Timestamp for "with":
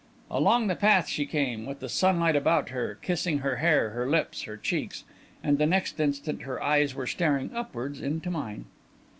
1.67-1.79